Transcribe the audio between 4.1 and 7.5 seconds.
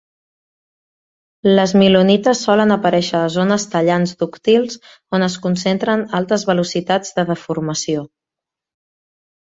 dúctils on es concentren altes velocitats de